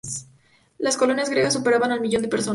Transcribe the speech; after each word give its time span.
Las 0.79 0.97
colonias 0.97 1.29
griegas 1.29 1.53
superaban 1.53 1.91
el 1.91 2.01
millón 2.01 2.23
de 2.23 2.27
personas. 2.27 2.49